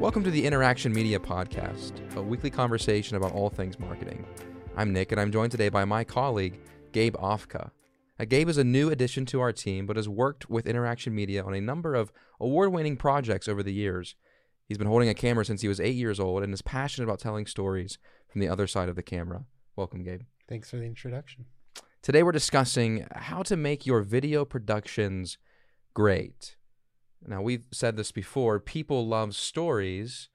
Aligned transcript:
Welcome 0.00 0.24
to 0.24 0.30
the 0.30 0.46
Interaction 0.46 0.94
Media 0.94 1.18
Podcast, 1.18 1.92
a 2.16 2.22
weekly 2.22 2.48
conversation 2.48 3.18
about 3.18 3.32
all 3.32 3.50
things 3.50 3.78
marketing. 3.78 4.24
I'm 4.74 4.94
Nick, 4.94 5.12
and 5.12 5.20
I'm 5.20 5.30
joined 5.30 5.52
today 5.52 5.68
by 5.68 5.84
my 5.84 6.04
colleague, 6.04 6.58
Gabe 6.92 7.16
Ofka. 7.16 7.70
Now, 8.18 8.24
Gabe 8.24 8.48
is 8.48 8.56
a 8.56 8.64
new 8.64 8.88
addition 8.88 9.26
to 9.26 9.42
our 9.42 9.52
team, 9.52 9.84
but 9.84 9.96
has 9.96 10.08
worked 10.08 10.48
with 10.48 10.66
Interaction 10.66 11.14
Media 11.14 11.44
on 11.44 11.52
a 11.52 11.60
number 11.60 11.94
of 11.94 12.12
award 12.40 12.72
winning 12.72 12.96
projects 12.96 13.46
over 13.46 13.62
the 13.62 13.74
years. 13.74 14.14
He's 14.66 14.78
been 14.78 14.86
holding 14.86 15.10
a 15.10 15.14
camera 15.14 15.44
since 15.44 15.60
he 15.60 15.68
was 15.68 15.80
eight 15.80 15.96
years 15.96 16.18
old 16.18 16.42
and 16.42 16.54
is 16.54 16.62
passionate 16.62 17.04
about 17.04 17.20
telling 17.20 17.44
stories 17.44 17.98
from 18.26 18.40
the 18.40 18.48
other 18.48 18.66
side 18.66 18.88
of 18.88 18.96
the 18.96 19.02
camera. 19.02 19.44
Welcome, 19.76 20.02
Gabe. 20.02 20.22
Thanks 20.48 20.70
for 20.70 20.76
the 20.76 20.84
introduction. 20.84 21.44
Today, 22.00 22.22
we're 22.22 22.32
discussing 22.32 23.06
how 23.16 23.42
to 23.42 23.54
make 23.54 23.84
your 23.84 24.00
video 24.00 24.46
productions 24.46 25.36
great. 25.92 26.56
Now, 27.26 27.42
we've 27.42 27.66
said 27.70 27.96
this 27.96 28.12
before 28.12 28.58
people 28.60 29.06
love 29.06 29.34
stories 29.34 30.28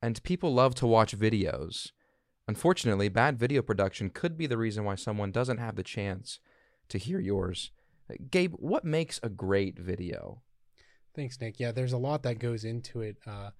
and 0.00 0.22
people 0.22 0.54
love 0.54 0.74
to 0.76 0.86
watch 0.86 1.18
videos. 1.18 1.90
Unfortunately, 2.48 3.08
bad 3.08 3.38
video 3.38 3.62
production 3.62 4.10
could 4.10 4.36
be 4.36 4.46
the 4.46 4.56
reason 4.56 4.84
why 4.84 4.94
someone 4.94 5.30
doesn't 5.30 5.58
have 5.58 5.76
the 5.76 5.82
chance 5.82 6.40
to 6.88 6.98
hear 6.98 7.20
yours. 7.20 7.70
Gabe, 8.30 8.54
what 8.58 8.84
makes 8.84 9.20
a 9.22 9.28
great 9.28 9.78
video? 9.78 10.42
Thanks, 11.14 11.40
Nick. 11.40 11.60
Yeah, 11.60 11.72
there's 11.72 11.92
a 11.92 11.98
lot 11.98 12.22
that 12.22 12.38
goes 12.38 12.64
into 12.64 13.02
it. 13.02 13.16
Uh, 13.26 13.50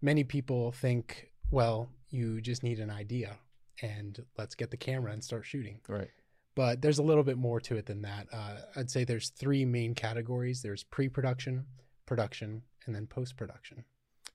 many 0.00 0.24
people 0.24 0.72
think, 0.72 1.30
well, 1.50 1.90
you 2.10 2.40
just 2.40 2.62
need 2.62 2.78
an 2.78 2.90
idea 2.90 3.36
and 3.82 4.24
let's 4.36 4.54
get 4.54 4.70
the 4.70 4.76
camera 4.76 5.12
and 5.12 5.22
start 5.22 5.44
shooting. 5.44 5.80
Right. 5.88 6.08
But 6.54 6.82
there's 6.82 6.98
a 6.98 7.02
little 7.02 7.22
bit 7.22 7.38
more 7.38 7.60
to 7.60 7.76
it 7.76 7.86
than 7.86 8.02
that. 8.02 8.26
Uh, 8.32 8.56
I'd 8.76 8.90
say 8.90 9.04
there's 9.04 9.30
three 9.30 9.64
main 9.64 9.94
categories 9.94 10.60
there's 10.62 10.84
pre 10.84 11.08
production, 11.08 11.66
production, 12.08 12.62
and 12.86 12.94
then 12.94 13.06
post 13.06 13.36
production. 13.36 13.84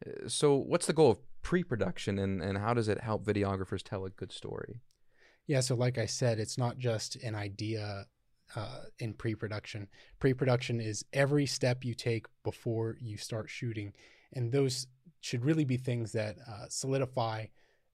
Uh, 0.05 0.29
So, 0.29 0.55
what's 0.55 0.85
the 0.85 0.93
goal 0.93 1.11
of 1.11 1.19
pre 1.41 1.63
production 1.63 2.19
and, 2.19 2.41
and 2.41 2.57
how 2.57 2.73
does 2.73 2.87
it 2.87 3.01
help 3.01 3.25
videographers 3.25 3.83
tell 3.83 4.05
a 4.05 4.09
good 4.09 4.31
story? 4.31 4.79
Yeah, 5.47 5.59
so 5.59 5.75
like 5.75 5.97
I 5.97 6.05
said, 6.05 6.39
it's 6.39 6.57
not 6.57 6.77
just 6.77 7.17
an 7.17 7.35
idea 7.35 8.05
uh, 8.55 8.83
in 8.99 9.13
pre 9.13 9.35
production. 9.35 9.87
Pre 10.19 10.33
production 10.33 10.79
is 10.79 11.03
every 11.11 11.45
step 11.45 11.83
you 11.83 11.93
take 11.93 12.27
before 12.43 12.97
you 13.01 13.17
start 13.17 13.49
shooting. 13.49 13.93
And 14.33 14.51
those 14.51 14.87
should 15.21 15.45
really 15.45 15.65
be 15.65 15.77
things 15.77 16.11
that 16.13 16.37
uh, 16.47 16.65
solidify 16.69 17.47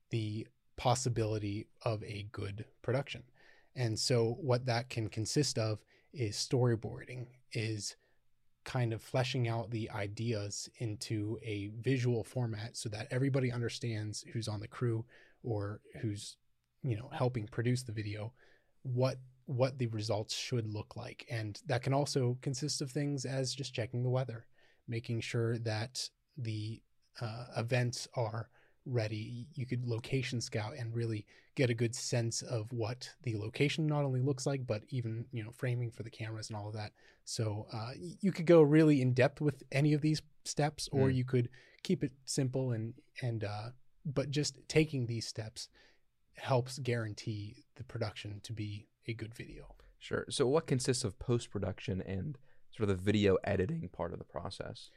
the 0.10 0.48
possibility 0.78 1.68
of 1.84 2.04
a 2.04 2.28
good 2.32 2.66
production. 2.82 3.24
And 3.76 3.98
so, 3.98 4.38
what 4.42 4.66
that 4.66 4.90
can 4.90 5.08
consist 5.10 5.58
of 5.58 5.80
is 6.14 6.36
storyboarding, 6.36 7.28
is 7.54 7.96
kind 8.70 8.94
of 8.94 9.02
fleshing 9.02 9.48
out 9.48 9.72
the 9.72 9.90
ideas 9.90 10.70
into 10.78 11.40
a 11.44 11.72
visual 11.82 12.24
format 12.24 12.78
so 12.78 12.88
that 12.88 13.08
everybody 13.10 13.52
understands 13.52 14.24
who's 14.32 14.48
on 14.48 14.60
the 14.60 14.68
crew 14.68 15.04
or 15.42 15.82
who's 16.02 16.38
you 16.84 16.96
know 16.96 17.10
helping 17.12 17.48
produce 17.48 17.82
the 17.82 17.92
video 17.92 18.32
what 18.84 19.18
what 19.48 19.80
the 19.80 19.88
results 19.88 20.36
should 20.36 20.68
look 20.72 20.96
like. 20.96 21.26
And 21.32 21.60
that 21.66 21.82
can 21.82 21.92
also 21.92 22.38
consist 22.44 22.84
of 22.84 22.92
things 22.92 23.26
as 23.26 23.56
just 23.56 23.74
checking 23.74 24.04
the 24.04 24.10
weather 24.10 24.46
making 24.88 25.22
sure 25.22 25.58
that 25.60 26.10
the 26.38 26.82
uh, 27.22 27.46
events 27.58 28.08
are 28.16 28.50
ready 28.86 29.48
you 29.54 29.66
could 29.66 29.86
location 29.86 30.42
scout 30.42 30.74
and 30.78 30.96
really 30.96 31.26
get 31.56 31.70
a 31.70 31.74
good 31.74 31.94
sense 31.94 32.42
of 32.42 32.72
what 32.72 33.10
the 33.24 33.36
location 33.38 33.86
not 33.86 34.04
only 34.06 34.22
looks 34.22 34.46
like 34.46 34.66
but 34.66 34.82
even 34.90 35.26
you 35.32 35.44
know 35.44 35.52
framing 35.52 35.92
for 35.92 36.04
the 36.04 36.10
cameras 36.10 36.50
and 36.50 36.58
all 36.58 36.68
of 36.68 36.74
that 36.74 36.92
so 37.26 37.68
uh, 37.74 37.92
you 38.22 38.32
could 38.32 38.46
go 38.46 38.62
really 38.62 39.02
in 39.02 39.14
depth 39.14 39.42
with 39.42 39.62
any 39.72 39.94
of 39.94 40.02
these 40.02 40.22
steps 40.46 40.90
or 40.92 41.10
Mm. 41.10 41.16
you 41.16 41.26
could 41.26 41.50
keep 41.84 42.04
it 42.04 42.12
simple 42.26 42.72
and 42.72 42.94
and 43.22 43.44
uh, 43.44 43.70
but 44.06 44.32
just 44.32 44.58
taking 44.68 45.06
these 45.06 45.28
steps 45.28 45.70
helps 46.36 46.80
guarantee 46.80 47.66
the 47.76 47.84
production 47.84 48.40
to 48.44 48.54
be 48.54 48.88
a 49.08 49.14
good 49.14 49.36
video. 49.36 49.76
Sure. 50.00 50.26
So, 50.30 50.48
what 50.48 50.68
consists 50.68 51.04
of 51.04 51.20
post 51.20 51.52
production 51.52 52.02
and 52.02 52.38
sort 52.72 52.90
of 52.90 52.98
the 52.98 53.04
video 53.04 53.38
editing 53.44 53.90
part 53.90 54.14
of 54.14 54.20
the 54.20 54.26
process? 54.26 54.90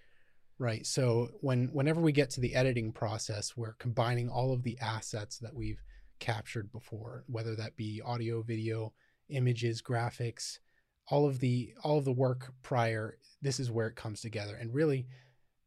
Right. 0.62 0.86
So 0.86 1.30
when 1.40 1.66
whenever 1.72 2.00
we 2.00 2.12
get 2.12 2.30
to 2.30 2.40
the 2.40 2.54
editing 2.54 2.92
process, 2.92 3.56
we're 3.56 3.72
combining 3.74 4.28
all 4.28 4.52
of 4.52 4.62
the 4.62 4.78
assets 4.80 5.38
that 5.38 5.54
we've 5.54 5.82
captured 6.20 6.70
before, 6.70 7.24
whether 7.26 7.56
that 7.56 7.76
be 7.76 8.00
audio, 8.04 8.42
video, 8.42 8.92
images, 9.28 9.82
graphics, 9.82 10.60
all 11.08 11.26
of 11.26 11.40
the 11.40 11.74
all 11.82 11.98
of 11.98 12.04
the 12.04 12.12
work 12.12 12.52
prior. 12.62 13.18
This 13.40 13.58
is 13.58 13.72
where 13.72 13.88
it 13.88 13.96
comes 13.96 14.20
together, 14.20 14.54
and 14.54 14.72
really, 14.72 15.08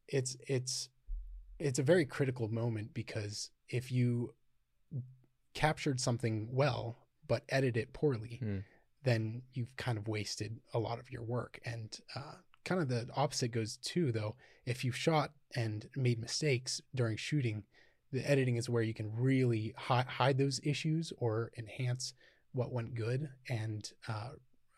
it's 0.08 0.38
it's 0.48 0.88
it's 1.60 1.80
a 1.80 1.84
very 1.84 2.06
critical 2.06 2.48
moment 2.48 2.94
because 2.94 3.50
if 3.68 3.92
you 3.92 4.34
captured 5.54 6.00
something 6.00 6.48
well 6.52 6.98
but 7.28 7.44
edit 7.50 7.76
it 7.76 7.92
poorly, 7.92 8.38
Hmm. 8.42 8.60
then 9.04 9.42
you've 9.54 9.76
kind 9.76 9.98
of 9.98 10.08
wasted 10.08 10.62
a 10.74 10.80
lot 10.80 11.00
of 11.00 11.12
your 11.12 11.24
work. 11.24 11.60
And 11.66 12.00
uh, 12.16 12.36
kind 12.66 12.82
of 12.82 12.90
the 12.90 13.08
opposite 13.16 13.50
goes 13.50 13.78
too, 13.78 14.12
though. 14.12 14.36
If 14.66 14.84
you've 14.84 14.96
shot 14.96 15.32
and 15.56 15.88
made 15.96 16.20
mistakes 16.20 16.82
during 16.94 17.16
shooting, 17.16 17.64
the 18.12 18.30
editing 18.30 18.58
is 18.58 18.70
where 18.70 18.84
you 18.84 18.94
can 18.94 19.16
really 19.16 19.74
hi- 19.78 20.06
hide 20.08 20.38
those 20.38 20.60
issues 20.64 21.14
or 21.18 21.52
enhance 21.58 22.14
what 22.54 22.72
went 22.72 22.96
good 22.96 23.30
and 23.50 23.90
uh, 24.08 24.30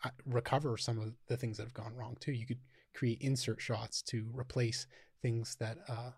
uh, 0.03 0.09
recover 0.25 0.77
some 0.77 0.99
of 0.99 1.13
the 1.27 1.37
things 1.37 1.57
that 1.57 1.63
have 1.63 1.73
gone 1.73 1.95
wrong 1.95 2.17
too. 2.19 2.31
You 2.31 2.45
could 2.45 2.59
create 2.93 3.19
insert 3.21 3.61
shots 3.61 4.01
to 4.03 4.27
replace 4.33 4.87
things 5.21 5.55
that 5.59 5.77
uh, 5.87 6.11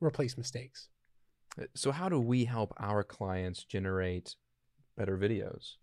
replace 0.00 0.36
mistakes. 0.36 0.88
Uh, 1.60 1.64
So, 1.74 1.92
how 1.92 2.08
do 2.08 2.20
we 2.20 2.44
help 2.44 2.72
our 2.78 3.02
clients 3.02 3.64
generate 3.64 4.36
better 4.96 5.16
videos? 5.18 5.76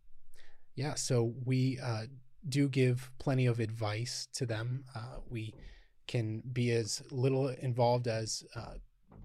Yeah, 0.75 0.95
so 0.95 1.33
we 1.45 1.79
uh, 1.83 2.05
do 2.47 2.67
give 2.67 3.11
plenty 3.19 3.45
of 3.45 3.59
advice 3.59 4.27
to 4.33 4.45
them. 4.45 4.83
Uh, 4.95 5.17
we 5.29 5.53
can 6.07 6.41
be 6.51 6.71
as 6.71 7.01
little 7.11 7.47
involved 7.47 8.07
as 8.07 8.43
uh, 8.55 8.73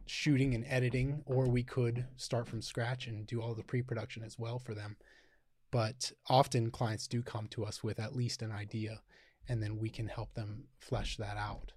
shooting 0.06 0.54
and 0.54 0.64
editing, 0.68 1.22
or 1.26 1.46
we 1.46 1.62
could 1.62 2.06
start 2.16 2.46
from 2.46 2.62
scratch 2.62 3.06
and 3.06 3.26
do 3.26 3.40
all 3.40 3.54
the 3.54 3.62
pre 3.62 3.82
production 3.82 4.22
as 4.22 4.38
well 4.38 4.58
for 4.58 4.74
them. 4.74 4.96
But 5.70 6.12
often 6.28 6.70
clients 6.70 7.06
do 7.06 7.22
come 7.22 7.46
to 7.48 7.64
us 7.64 7.82
with 7.82 8.00
at 8.00 8.16
least 8.16 8.42
an 8.42 8.52
idea, 8.52 9.02
and 9.48 9.62
then 9.62 9.78
we 9.78 9.90
can 9.90 10.06
help 10.06 10.32
them 10.34 10.64
flesh 10.78 11.16
that 11.18 11.36
out. 11.36 11.72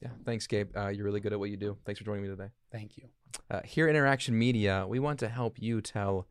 Yeah. 0.00 0.10
Thanks, 0.24 0.46
Gabe. 0.48 0.76
Uh, 0.76 0.88
you're 0.88 1.04
really 1.04 1.20
good 1.20 1.32
at 1.32 1.38
what 1.38 1.50
you 1.50 1.56
do. 1.56 1.76
Thanks 1.86 2.00
for 2.00 2.04
joining 2.04 2.22
me 2.22 2.28
today. 2.28 2.48
Thank 2.72 2.96
you. 2.96 3.04
Uh, 3.48 3.60
here 3.64 3.86
at 3.86 3.90
Interaction 3.90 4.36
Media, 4.36 4.84
we 4.88 4.98
want 4.98 5.20
to 5.20 5.28
help 5.28 5.60
you 5.60 5.80
tell 5.80 6.26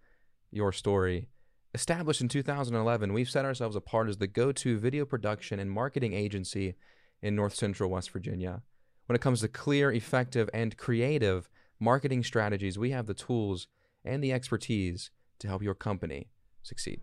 your 0.52 0.74
story. 0.74 1.30
Established 1.74 2.20
in 2.20 2.28
2011, 2.28 3.14
we've 3.14 3.30
set 3.30 3.46
ourselves 3.46 3.78
apart 3.78 4.10
as 4.10 4.18
the 4.18 4.28
go 4.28 4.52
to 4.52 4.78
video 4.78 5.06
production 5.06 5.58
and 5.58 5.72
marketing 5.72 6.12
agency 6.12 6.76
in 7.22 7.34
North 7.34 7.56
Central 7.56 7.90
West 7.90 8.12
Virginia. 8.12 8.62
When 9.06 9.16
it 9.16 9.22
comes 9.22 9.40
to 9.40 9.48
clear, 9.48 9.90
effective, 9.90 10.50
and 10.54 10.76
creative 10.76 11.50
marketing 11.80 12.26
strategies, 12.26 12.78
we 12.78 12.92
have 12.92 13.06
the 13.06 13.14
tools 13.14 13.68
and 14.04 14.22
the 14.22 14.34
expertise 14.34 15.12
to 15.40 15.48
help 15.48 15.64
your 15.64 15.74
company 15.74 16.28
succeed. 16.62 17.00